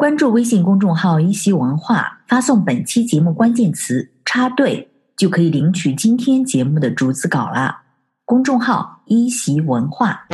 [0.00, 7.82] 关注微信公众号“一席文化”，发送本期节目关键词“插队”，就可以领取今天节目的逐字稿啦。
[8.24, 10.26] 公众号“一席文化”。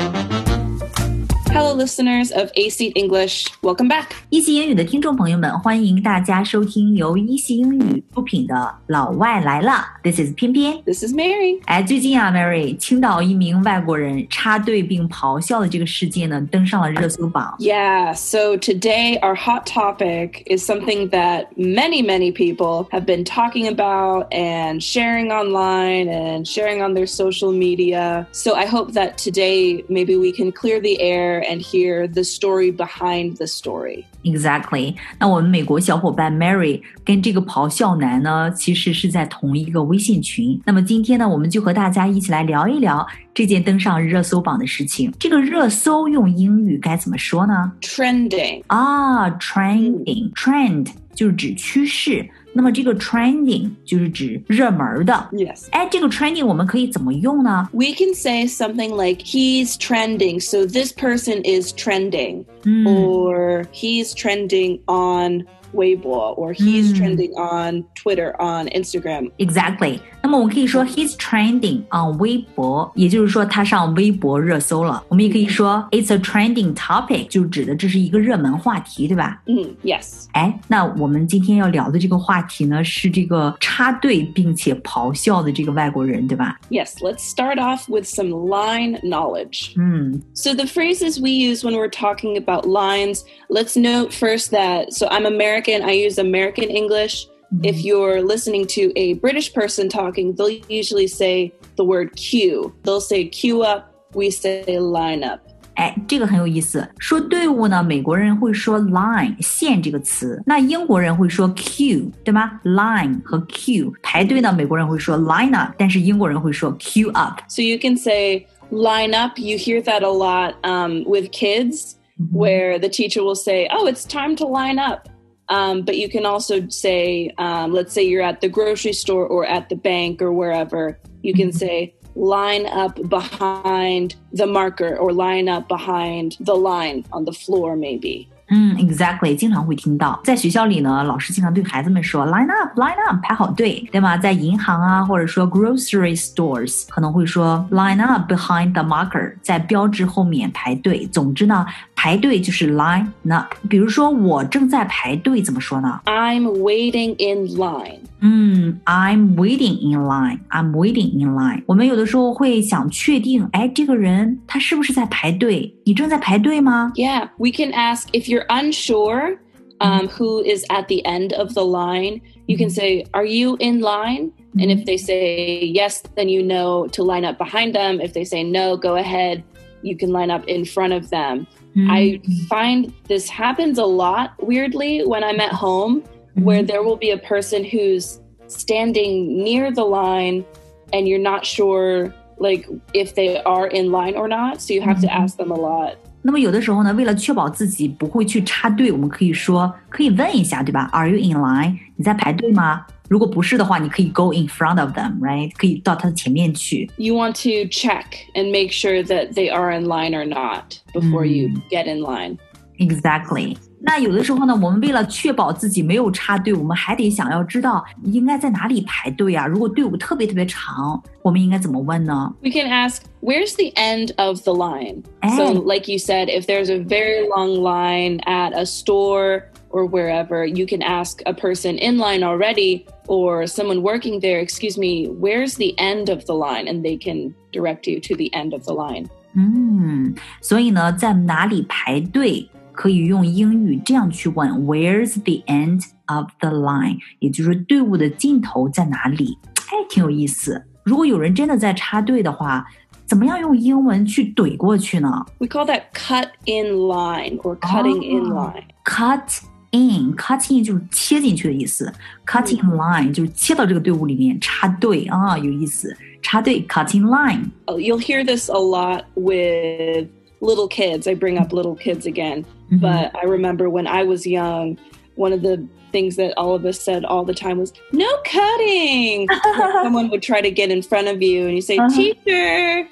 [1.56, 4.08] Hello, listeners of A C English, welcome back.
[4.28, 8.54] 一席英语的听众朋友们，欢迎大家收听由一席英语出品的
[8.88, 9.72] 《老外来了》。
[10.02, 11.58] This is 翩翩，This is Mary。
[11.64, 17.56] 哎，最近啊，Mary，青岛一名外国人插队并咆哮的这个事件呢，登上了热搜榜。
[17.58, 24.26] Yeah, so today our hot topic is something that many, many people have been talking about
[24.30, 28.26] and sharing online and sharing on their social media.
[28.32, 32.70] So I hope that today maybe we can clear the air and hear the story
[32.74, 34.04] behind the story.
[34.24, 34.94] Exactly。
[35.18, 40.60] 那我们美国小伙伴 Mary 跟这个咆哮男呢，其实是在同一个微信群。
[40.64, 45.12] 那么今天呢，我们就和大家一起来聊一聊这件登上热搜榜的事情。
[45.18, 48.62] 这个热搜用英语该怎么说呢？Trending.
[48.66, 52.28] 啊，trending，trend 就是指趋势。
[52.55, 55.29] 那么这个 trending 就是指热门的。
[55.31, 55.67] Yes.
[55.71, 57.69] 哎，这个 trending 我们可以怎么用呢？
[57.71, 62.43] We can say something like, he's trending, so this person is trending.
[62.63, 66.97] 嗯 or he's trending on Weibo, or he's Mm.
[66.97, 69.31] trending on Twitter, on Instagram.
[69.37, 69.99] ，exactly。
[70.21, 75.01] 那么我们可以说 he's trending on 微博，也就是说他上微博热搜了。
[75.07, 79.41] 我们也可以说 it's a trending topic，就指的这是一个热门话题，对吧？
[79.45, 80.25] Mm, yes.
[80.33, 86.59] 哎，那我们今天要聊的这个话题呢，是这个插队并且咆哮的这个外国人，对吧？
[86.69, 89.73] Yes, let's start off with some line knowledge.
[89.77, 94.91] 嗯 So, the phrases we use when we're talking about lines, let's note first that,
[94.91, 97.27] so I'm American, I use American English.
[97.63, 102.71] If you're listening to a British person talking, they'll usually say the word queue.
[102.83, 105.41] They'll say queue up, we say line up.
[105.75, 106.87] 哎，这个很有意思。
[106.99, 112.59] 说队伍呢，美国人会说 line 线这个词，那英国人会说 queue，对吗？
[112.63, 117.39] line 和 queue 排队呢，美国人会说 line up，但是英国人会说 queue up。
[117.47, 119.39] So you can say line up.
[119.39, 121.95] You hear that a lot um, with kids,
[122.31, 125.09] where the teacher will say, "Oh, it's time to line up."
[125.48, 129.46] Um, but you can also say, um, let's say you're at the grocery store or
[129.46, 130.98] at the bank or wherever.
[131.22, 137.24] You can say line up behind the marker or line up behind the line on
[137.24, 138.28] the floor, maybe.
[138.48, 144.16] 嗯，exactly，经常会听到，在学校里呢，老师经常对孩子们说 line up，line up，排好队，对吗？
[144.16, 151.04] 在银行啊，或者说 grocery stores，可能会说 line up behind the marker，在标志后面排队。
[151.06, 153.52] 总之呢，排队就是 line up。
[153.68, 157.98] 比如说我正在排队，怎么说呢？I'm waiting in line.
[158.21, 160.39] 嗯，I'm waiting in line.
[160.49, 161.63] I'm waiting in line.
[161.65, 165.73] 我们有的时候会想确定，哎，这个人他是不是在排队？
[165.85, 166.91] 你正在排队吗？
[166.95, 169.37] Yeah, we can ask if you're unsure
[169.79, 172.21] um, who is at the end of the line.
[172.45, 176.87] You can say, "Are you in line?" And if they say yes, then you know
[176.89, 177.99] to line up behind them.
[178.01, 179.43] If they say no, go ahead.
[179.81, 181.47] You can line up in front of them.
[181.73, 182.19] 嗯 I
[182.49, 186.03] find this happens a lot weirdly when I'm at home,
[186.35, 190.43] where there will be a person who's standing near the line,
[190.91, 194.59] and you're not sure like if they are in line or not.
[194.59, 195.25] So you have to Mhm.
[195.25, 195.95] ask them a lot.
[196.23, 200.89] 那么有的时候呢，为了确保自己不会去插队，我们可以说，可以问一下，对吧？
[200.93, 201.77] Are you in line？
[201.95, 202.85] 你在排队吗？
[203.09, 205.51] 如果不是的话，你可以 go in front of them，right？
[205.57, 206.89] 可以到他的前面去。
[206.97, 208.05] you want to check
[208.35, 212.37] and make sure that they are in line or not before you get in line.
[212.77, 213.57] Exactly。
[213.85, 219.47] 那有的时候呢，我们为了确保自己没有插队，我们还得想要知道应该在哪里排队啊。
[219.47, 222.31] 如果队伍特别特别长，我们应该怎么问呢？
[222.41, 225.03] We can ask, where's the end of the line?
[225.35, 225.63] So, Oh.
[225.65, 230.67] like you said, if there's a very long line at a store or wherever, you
[230.67, 235.73] can ask a person in line already or someone working there, excuse me, where's the
[235.79, 236.67] end of the line?
[236.67, 239.07] And they can direct you to the end of the line.
[239.33, 246.97] 嗯，所以呢，在哪里排队 可以用英语这样去问：Where's the end of the line？
[247.19, 249.37] 也就是说，队伍的尽头在哪里？
[249.55, 250.63] 哎，挺有意思。
[250.83, 252.65] 如果有人真的在插队的话，
[253.05, 258.49] 怎么样用英文去怼过去呢 We call that cut in line or cutting in Oh.
[258.49, 258.63] line.
[258.85, 259.41] ？Cut
[259.71, 261.93] in，cut in 就是切进去的意思，
[262.25, 265.95] cut in line 就是切到这个队伍里面插队啊，有意思。
[266.21, 267.49] 插队 cut in line。
[267.65, 270.07] Oh, You'll hear this a lot with
[270.41, 271.07] little kids.
[271.07, 272.45] I bring up little kids again.
[272.71, 272.81] Mhm.
[272.81, 274.77] But I remember when I was young,
[275.15, 279.27] one of the things that all of us said all the time was, no cutting.
[279.27, 281.89] Like someone would try to get in front of you and you say, Uh-huh.
[281.93, 282.87] teacher,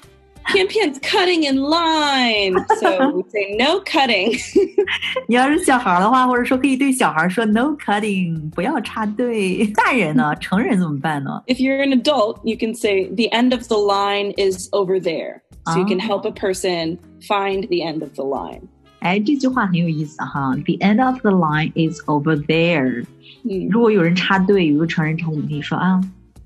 [0.48, 2.54] Pian Pian's cutting in line.
[2.78, 4.38] So we say no cutting.
[5.28, 9.66] 你要是小孩的话，或者说可以对小孩说 no cutting，不要插队。
[9.74, 11.42] 大人呢，成人怎么办呢？
[11.46, 15.40] if you're an adult, you can say the end of the line is over there.
[15.66, 18.62] So you can help a person find the end of the line.
[19.00, 20.54] 哎，这句话很有意思哈。
[20.66, 23.04] The end of the line is over there。
[23.44, 23.70] Hmm.
[23.70, 26.00] 如果有人插队，有个成人插队，你可以说啊，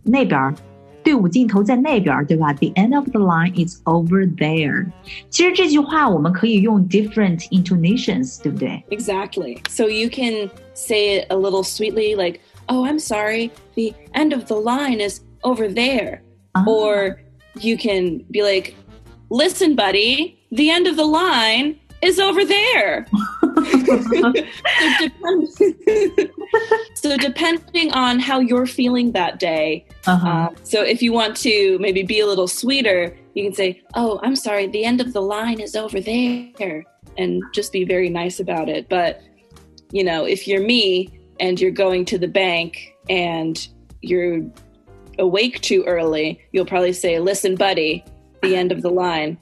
[0.05, 0.55] 那边儿
[1.03, 2.53] 队伍尽头在那边儿，对吧？
[2.55, 4.87] The end of the line is over there。
[5.29, 8.83] 其实这句话我们可以用 different intonations，对不对？
[8.91, 9.59] Exactly.
[9.69, 14.47] So you can say it a little sweetly, like, oh, I'm sorry, the end of
[14.47, 16.21] the line is over there.
[16.53, 17.17] 啊 Or
[17.61, 18.75] you can be like,
[19.29, 23.06] listen, buddy, The end of the line is over there.
[23.12, 24.32] so,
[25.00, 25.50] depend-
[26.96, 31.78] so depending on how you're feeling that day, 嗯哼 uh, so if you want to
[31.80, 35.22] maybe be a little sweeter, you can say, "Oh, I'm sorry, the end of the
[35.22, 36.86] line is over there,"
[37.18, 38.88] and just be very nice about it.
[38.90, 39.22] But
[39.92, 41.10] you know, if you're me
[41.40, 43.68] and you're going to the bank and
[44.02, 44.42] you're
[45.18, 48.04] awake too early, you'll probably say, "Listen, buddy,
[48.42, 49.38] the end of the line,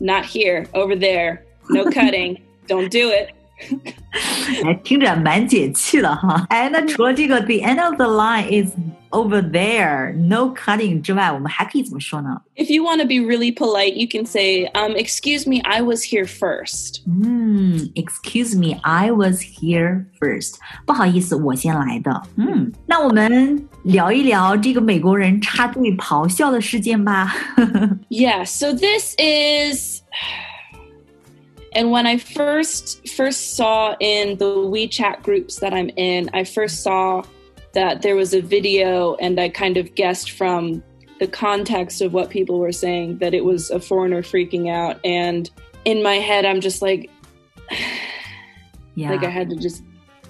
[0.00, 2.38] not here, over there, no cutting,
[2.68, 3.28] don't do it."
[4.64, 6.44] 哎，听着蛮解气的哈。
[6.48, 8.74] 哎，那除了这个 the end of the line is
[9.16, 12.40] over there, no cutting 之外，我们还可以怎么说呢？
[12.56, 16.02] If you want to be really polite, you can say, um, "Excuse me, I was
[16.02, 17.02] here first.
[17.06, 20.54] 嗯，Excuse me, I was here first。
[20.86, 22.22] 不好意思，我先来的。
[22.36, 27.34] 嗯，那我们聊一聊这个美国人插队咆哮的事件吧。
[28.08, 30.02] Yeah, so this is
[31.74, 36.82] and when I first first saw in the WeChat groups that I'm in, I first
[36.82, 37.24] saw
[37.77, 40.83] that there was a video and I kind of guessed from
[41.19, 45.47] the context of what people were saying that it was a foreigner freaking out and
[45.85, 47.07] in my head I'm just like
[48.95, 49.11] Yeah.
[49.11, 49.83] like I had to just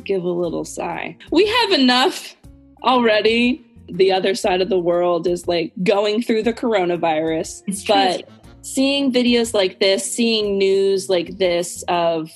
[0.03, 1.15] give a little sigh.
[1.31, 2.35] We have enough
[2.83, 3.65] already.
[3.87, 7.63] The other side of the world is like going through the coronavirus.
[7.65, 7.95] It's true.
[7.95, 8.29] But
[8.61, 12.29] seeing videos like this, seeing news like this of,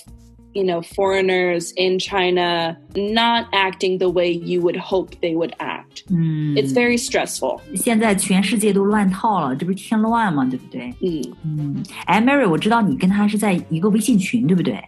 [0.53, 6.05] you know, foreigners in China not acting the way you would hope they would act,
[6.11, 7.61] 嗯 it's very stressful.
[7.75, 10.47] 现在全世界都乱套了，这不是添乱吗？
[10.51, 10.95] 对不对？
[11.01, 11.33] Mm.
[11.45, 14.83] 嗯，哎，Mary，我知道你跟他是在一个微信群，对不对？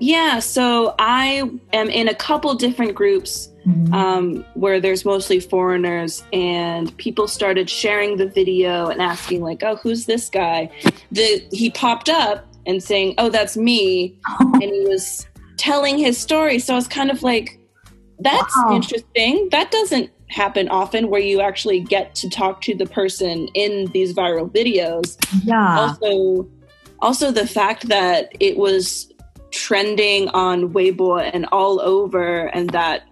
[0.00, 6.20] Yeah, so I am in a couple different groups 嗯 um, where there's mostly foreigners,
[6.32, 10.68] and people started sharing the video and asking like, "Oh, who's this guy?"
[11.10, 15.25] The he popped up and saying, "Oh, that's me," and he was
[15.57, 16.59] telling his story.
[16.59, 17.59] So I was kind of like,
[18.19, 18.75] "That's Wow.
[18.75, 19.49] interesting.
[19.51, 24.13] That doesn't happen often, where you actually get to talk to the person in these
[24.13, 25.17] viral videos."
[25.47, 26.47] 呀，also
[27.01, 29.11] also the fact that it was
[29.51, 33.03] trending on Weibo and all over and that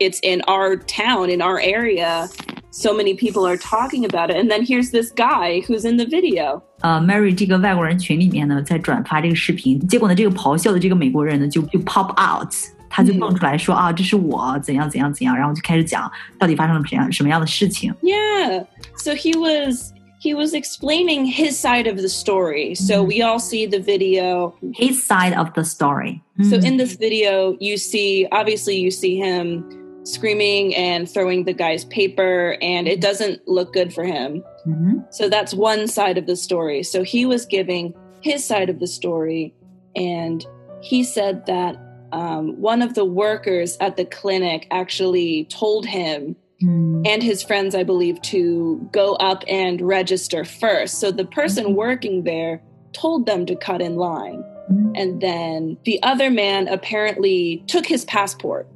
[0.00, 2.28] it's in our town in our area
[2.73, 6.05] so many people are talking about it and then here's this guy who's in the
[6.05, 12.49] video 呃，Mary 这个外国人群里面呢，在转发这个视频，结果呢，这个咆哮的这个美国人呢，就就 pop out，
[12.89, 17.93] 他就嗯蹦出来说、啊，这是我怎样怎样怎样，然后就开始讲到底发生了什么样什么样的事情。
[18.01, 18.65] yeah
[18.95, 19.91] so he was
[20.21, 23.07] he was explaining his side of the story so Mhm.
[23.07, 26.21] we all see the video His side of the story。
[26.49, 29.63] So 嗯 in this video, you see obviously you see him
[30.04, 33.00] screaming and throwing the guy's paper, and it mm-hmm.
[33.00, 34.42] doesn't look good for him.
[34.66, 34.98] Mm-hmm.
[35.10, 36.82] So that's one side of the story.
[36.82, 39.54] So he was giving his side of the story,
[39.96, 40.44] and
[40.80, 41.76] he said that
[42.12, 47.02] um, one of the workers at the clinic actually told him mm.
[47.06, 51.00] and his friends, I believe, to go up and register first.
[51.00, 51.74] So the person mm-hmm.
[51.74, 52.62] working there
[52.92, 54.44] told them to cut in line.
[54.70, 54.92] Mm-hmm.
[54.94, 58.68] And then the other man apparently took his passport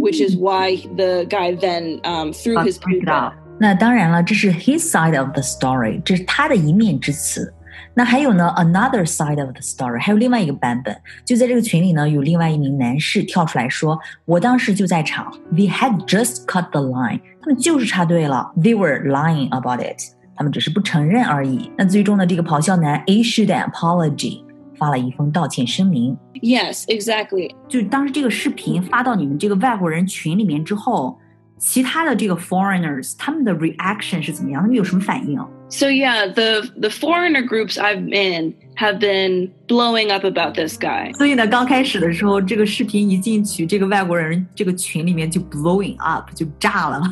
[0.00, 0.40] which is mm.
[0.40, 3.32] why the guy then um threw his 知道。
[3.58, 7.52] 那当然了，这是 his side of the story，这是他的一面之词。
[7.96, 10.96] 那还有呢，another side of the story，还有另外一个版本。
[11.24, 20.02] 就在这个群里呢，有另外一名男士跳出来说：“我当时就在场，We had just cut the line，他们就是插队了，They were lying about it，
[20.34, 24.43] 他们只是不承认而已。”那最终呢，这个咆哮男 issued an apology。
[24.77, 26.17] 发了一封道歉声明。
[26.41, 27.53] Yes, exactly.
[27.67, 31.17] 就当时这个视频发到你们这个外国人群里面之后，
[31.57, 34.61] 其他的这个 foreigners 他们的 reaction 是怎么样？
[34.61, 35.37] 他们有什么反应？
[35.71, 41.13] So yeah, the the foreigner groups I've in have been blowing up about this guy.
[41.13, 47.03] 所以呢，刚开始的时候，这个视频一进去，这个外国人这个群里面就 blowing up，就炸了。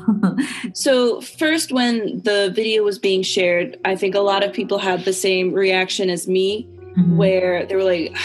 [0.73, 5.03] So first when the video was being shared, I think a lot of people had
[5.03, 6.65] the same reaction as me
[6.96, 7.16] Mm-hmm.
[7.16, 8.16] where they were like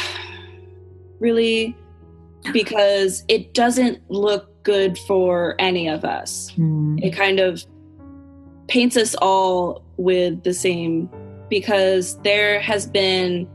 [1.19, 1.75] really?
[2.53, 6.51] Because it doesn't look good for any of us.
[6.57, 7.63] 嗯 it kind of
[8.67, 11.09] paints us all with the same
[11.49, 13.47] because there has been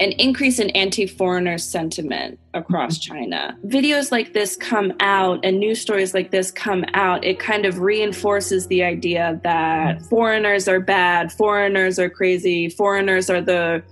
[0.00, 3.14] an increase in anti-foreigner sentiment across mm-hmm.
[3.14, 3.56] China.
[3.66, 7.78] Videos like this come out and news stories like this come out, it kind of
[7.78, 13.82] reinforces the idea that foreigners are bad, foreigners are crazy, foreigners are the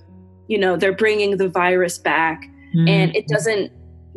[0.49, 2.41] you know, they're bringing the virus back
[2.73, 3.71] 嗯 and it doesn't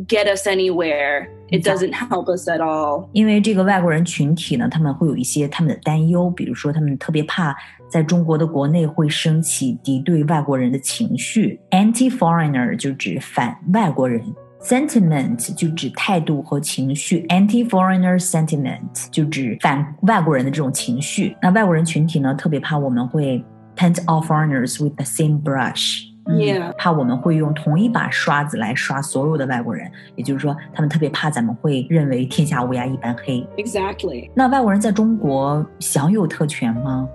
[0.06, 1.28] get us anywhere.
[1.50, 3.08] It doesn't help us at all.
[3.12, 7.56] 因为这个外国人群体呢，他们会有一些他们的担忧，比如说他们特别怕
[7.88, 14.22] 在中国的国内会升起敌对外国人的情绪，anti-foreigner 就指反外国人。
[14.60, 21.36] Sentiment 就指态度和情绪，anti-foreigner sentiment 就指反外国人的这种情绪。
[21.40, 23.42] 那外国人群体呢，特别怕我们会
[23.76, 26.72] paint all foreigners with the same brush， 嗯 Yeah.
[26.76, 33.46] 怕我们会用同一把刷子来刷所有的外国人，也就是说，他们特别怕咱们会认为天下乌鸦一般黑。
[33.56, 34.30] Exactly.
[34.34, 37.08] 那外国人在中国享有特权吗？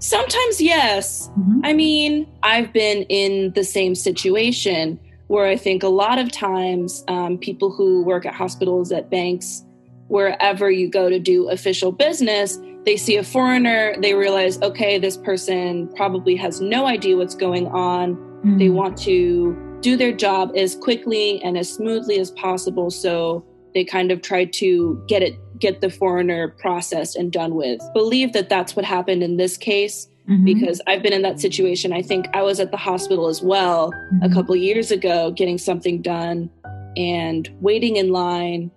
[0.00, 1.28] Sometimes, yes.
[1.64, 7.02] I mean, I've been in the same situation where I think a lot of times
[7.08, 9.64] um, people who work at hospitals, at banks,
[10.08, 15.17] wherever you go to do official business, they see a foreigner, they realize, okay, this
[15.17, 18.17] person probably has no idea what's going on.
[18.57, 22.89] They want to do their job as quickly and as smoothly as possible.
[22.91, 27.79] So they kind of try to get it, get the foreigner processed and done with.
[27.93, 30.43] Believe that that's what happened in this case Mhm.
[30.45, 31.93] because I've been in that situation.
[31.93, 34.33] I think I was at the hospital as well a Mhm.
[34.33, 36.49] couple years ago getting something done
[36.97, 38.71] and waiting in line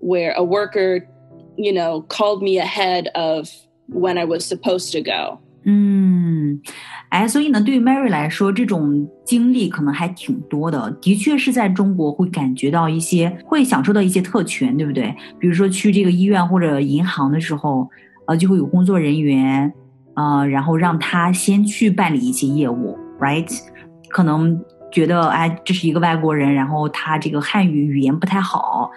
[0.00, 1.08] where a worker,
[1.56, 3.48] you know, called me ahead of
[3.88, 5.38] when I was supposed to go.
[5.64, 6.60] 嗯，
[7.10, 10.90] 哎，所以呢，对于 Mary 来说，这种经历可能还挺多的。
[11.00, 15.14] 的确是在中国会感觉到一些，会享受到一些特权，对不对？
[15.38, 17.88] 比如说去这个医院或者银行的时候，
[18.26, 19.72] 呃，就会有工作人员，
[20.14, 23.48] 呃，然后让他先去办理一些业务，right？
[24.08, 28.90] 可能觉得，哎，这是一个外国人，然后他这个汉语语言不太好，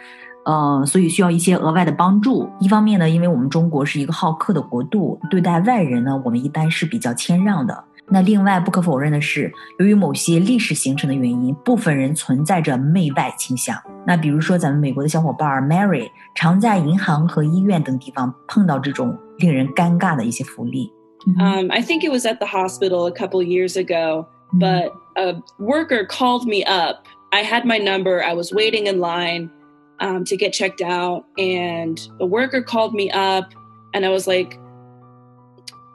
[0.45, 2.51] 呃，所以需要一些额外的帮助。
[2.61, 7.85] 一方面呢，因为我们中国是一个好客的国度，对待外人呢，我们一般是比较谦让的。
[8.13, 13.77] 那另外不可否认的是，由于某些历史形成的原因，部分人存在着媚外倾向。
[14.05, 20.93] 那比如说咱们美国的小伙伴 Mary，常在银行和医院等地方碰到这种令人尴尬的一些福利。
[21.39, 26.05] Um, I think it was at the hospital a couple years ago, but a worker
[26.05, 27.05] called me up.
[27.31, 28.21] I had my number.
[28.21, 29.51] I was waiting in line
[30.00, 33.46] um, to get checked out, and the worker called me up,
[33.94, 34.60] and I was like,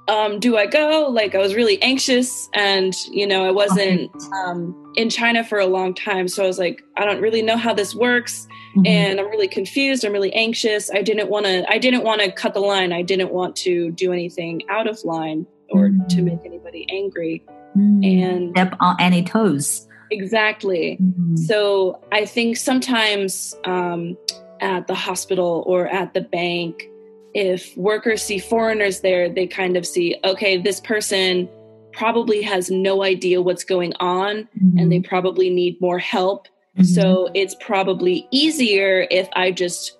[0.09, 4.11] um, "Do I go?" Like I was really anxious, and you know I wasn't
[4.45, 7.57] um, in China for a long time, so I was like, "I don't really know
[7.57, 8.47] how this works."
[8.87, 10.05] and I'm really confused.
[10.05, 10.93] I'm really anxious.
[10.93, 11.65] I didn't want to.
[11.69, 12.93] I didn't want to cut the line.
[12.93, 16.25] I didn't want to do anything out of line or to Mhm.
[16.25, 17.43] make anybody angry.
[17.77, 19.89] 嗯 And step on any toes。
[20.11, 20.99] Exactly.
[21.01, 24.17] 嗯 So I think sometimes um,
[24.61, 26.89] at the hospital or at the bank,
[27.35, 31.49] if workers see foreigners there, they kind of see, okay, this person
[31.93, 35.09] probably has no idea what's going on, and they mm-hmm.
[35.09, 36.47] probably need more help.
[36.77, 36.85] Mm-hmm.
[36.85, 39.99] So it's probably easier if I just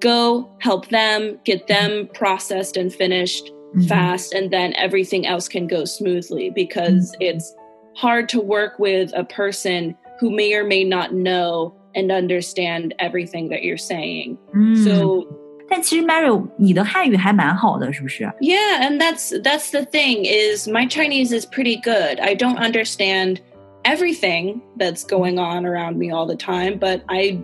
[0.00, 3.88] go help them, get them processed and finished Mhm.
[3.88, 7.54] fast, and then everything else can go smoothly because it's
[7.95, 13.49] hard to work with a person who may or may not know and understand everything
[13.49, 14.37] that you're saying.
[14.53, 15.25] 嗯 So
[15.69, 18.23] 但其实 Mary，你的汉语还蛮好的，是不是？
[18.39, 22.19] yeah, and that's that's the thing is my Chinese is pretty good.
[22.21, 23.39] I don't understand
[23.83, 27.39] everything that's going on around me all the time, but I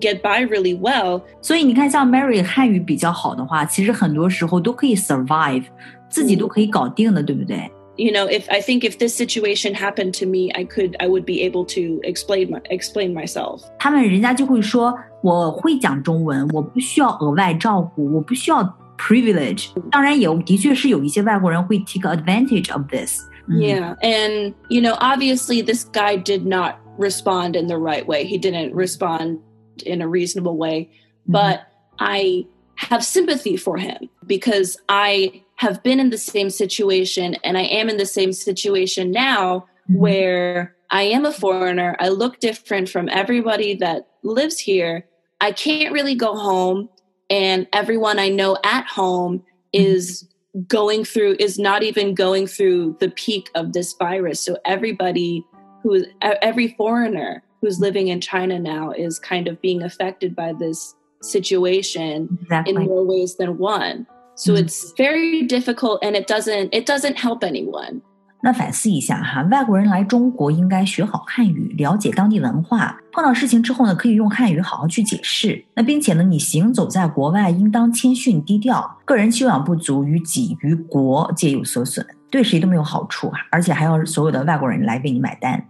[0.00, 1.22] get by really well.
[1.40, 5.64] 所以你看，像 Mary 汉语比较好的话，其实很多时候都可以 survive，
[6.10, 7.70] 自己都可以搞定的，对不对？
[7.96, 11.24] You know, if I think if this situation happened to me, I could I would
[11.24, 13.62] be able to explain my, explain myself.
[13.78, 18.62] 他们人家就会说，我会讲中文，我不需要额外照顾，我不需要
[18.96, 19.70] privilege。
[19.90, 23.22] 当然，也的确是有一些外国人会 take advantage of this。
[23.48, 23.96] 嗯 Yeah.
[24.00, 28.24] And, you know, obviously this guy did not respond in the right way.
[28.24, 29.38] He didn't respond
[29.84, 30.90] in a reasonable way.
[31.26, 31.62] But
[31.98, 37.63] I have sympathy for him because I have been in the same situation and I
[37.63, 39.99] am in the same situation now mm-hmm.
[39.99, 41.95] where I am a foreigner.
[41.99, 45.05] I look different from everybody that lives here.
[45.41, 46.89] I can't really go home
[47.29, 49.45] and everyone I know at home mm-hmm.
[49.73, 50.27] is
[50.67, 54.39] going through is not even going through the peak of this virus.
[54.39, 55.43] So everybody
[55.81, 60.95] who every foreigner who's living in China now is kind of being affected by this
[61.21, 62.75] situation exactly.
[62.75, 64.05] in more ways than one.
[64.35, 64.65] So mm-hmm.
[64.65, 68.01] it's very difficult and it doesn't it doesn't help anyone.
[68.45, 72.99] 那反思一下哈，外国人来中国应该学好汉语，了解当地文化。
[73.13, 75.63] 碰到事情之后呢，可以用汉语好好去解释。
[75.73, 85.65] 那并且呢，你行走在国外，应当谦逊低调，个人修养不足，于己于国皆有所损，对谁都没有好处，而且还要所有的外国人来为你买单。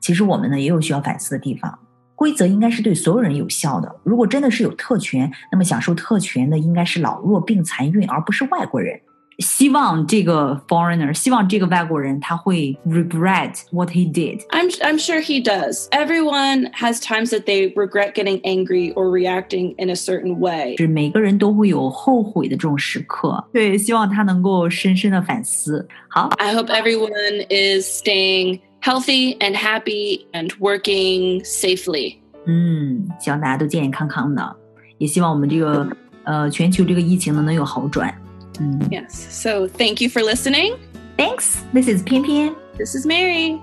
[0.00, 1.78] 其实我们呢也有需要反思的地方。
[2.19, 3.93] 规则应该是对所有人有效的。
[4.03, 8.99] 如果真的是有特权，那么享受特权的应该是老弱病残孕，而不是外国人。
[9.39, 14.39] 希望这个 foreigner，希望这个外国人他会 regret what he did.
[14.51, 15.89] I'm I'm sure he does.
[15.89, 20.77] Everyone has times that they regret getting angry or reacting in a certain way.
[20.77, 23.43] 是每个人都会有后悔的这种时刻。
[23.51, 25.85] 对，希望他能够深深的反思。
[26.07, 32.17] 好，I hope everyone is staying healthy and happy and working safely.
[32.45, 34.55] 嗯，希望大家都健健康康的，
[34.97, 35.87] 也希望我们这个
[36.23, 38.13] 呃全球这个疫情呢能有好转。
[38.59, 38.87] Mm.
[38.89, 39.09] Yes.
[39.11, 40.75] So thank you for listening.
[41.17, 41.61] Thanks.
[41.73, 42.55] This is Pian Pian.
[42.77, 43.59] This is Mary.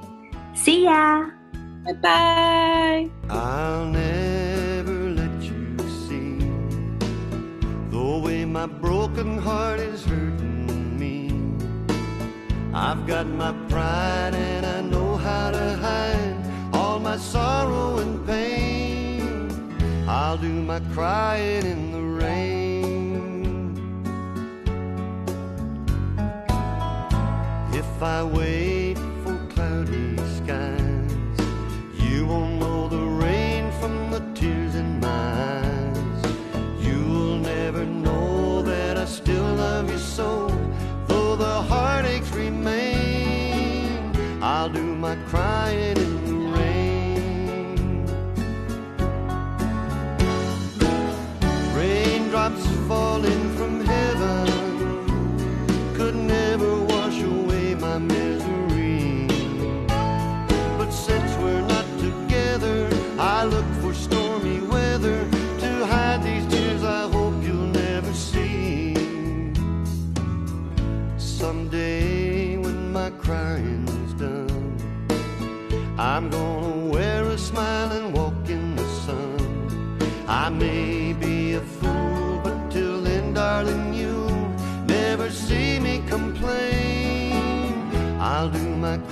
[0.55, 1.27] See ya.
[1.85, 3.11] Bye bye.
[3.29, 6.39] I'll never let you see
[7.91, 11.31] the way my broken heart is hurting me.
[12.73, 15.06] I've got my pride and I know
[15.52, 16.38] to hide
[16.74, 20.08] all my sorrow and pain.
[20.08, 23.76] I'll do my crying in the rain.
[27.74, 28.87] If I wait
[45.08, 48.06] my crying in the rain.
[51.74, 54.48] Raindrops falling from heaven
[55.96, 59.28] could never wash away my misery.
[60.78, 65.20] But since we're not together, I look for stormy weather
[65.64, 68.94] to hide these tears I hope you'll never see.
[71.18, 71.97] Someday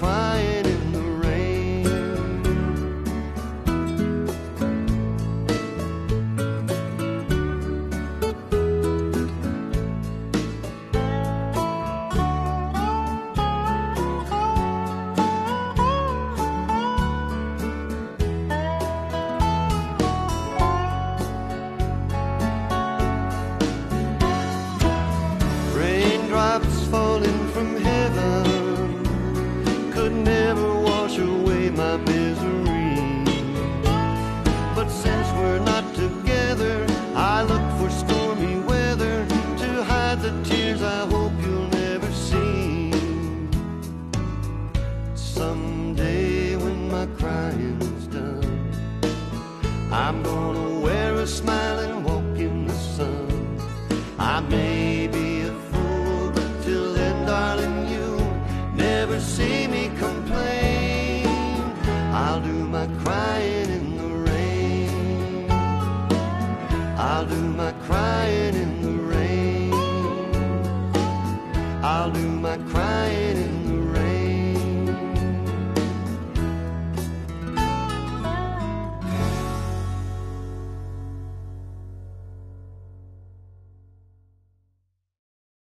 [0.05, 0.54] do
[51.25, 51.94] crying